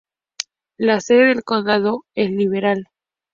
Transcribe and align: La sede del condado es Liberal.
La 0.79 0.99
sede 0.99 1.27
del 1.27 1.43
condado 1.43 2.05
es 2.15 2.31
Liberal. 2.31 2.87